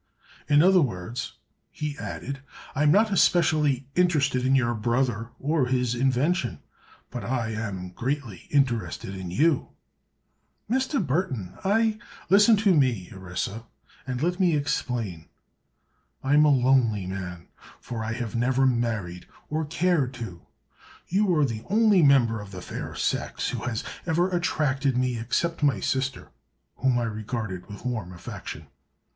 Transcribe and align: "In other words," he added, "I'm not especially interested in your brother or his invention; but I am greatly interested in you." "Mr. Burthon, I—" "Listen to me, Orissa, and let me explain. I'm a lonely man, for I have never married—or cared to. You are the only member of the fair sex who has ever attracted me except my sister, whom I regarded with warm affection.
"In 0.49 0.63
other 0.63 0.81
words," 0.81 1.33
he 1.69 1.95
added, 1.99 2.41
"I'm 2.73 2.91
not 2.91 3.11
especially 3.11 3.85
interested 3.93 4.43
in 4.47 4.55
your 4.55 4.73
brother 4.73 5.29
or 5.39 5.67
his 5.67 5.93
invention; 5.93 6.57
but 7.11 7.23
I 7.23 7.49
am 7.51 7.89
greatly 7.91 8.47
interested 8.49 9.15
in 9.15 9.29
you." 9.29 9.69
"Mr. 10.67 11.05
Burthon, 11.05 11.55
I—" 11.63 11.99
"Listen 12.31 12.57
to 12.65 12.73
me, 12.73 13.11
Orissa, 13.13 13.65
and 14.07 14.23
let 14.23 14.39
me 14.39 14.55
explain. 14.55 15.27
I'm 16.23 16.45
a 16.45 16.49
lonely 16.49 17.05
man, 17.05 17.49
for 17.79 18.03
I 18.03 18.13
have 18.13 18.35
never 18.35 18.65
married—or 18.65 19.65
cared 19.65 20.15
to. 20.15 20.41
You 21.09 21.35
are 21.35 21.45
the 21.45 21.63
only 21.69 22.01
member 22.01 22.41
of 22.41 22.49
the 22.49 22.63
fair 22.63 22.95
sex 22.95 23.49
who 23.51 23.59
has 23.65 23.83
ever 24.07 24.31
attracted 24.31 24.97
me 24.97 25.19
except 25.19 25.61
my 25.61 25.79
sister, 25.79 26.29
whom 26.77 26.97
I 26.97 27.03
regarded 27.03 27.67
with 27.69 27.85
warm 27.85 28.11
affection. 28.13 28.65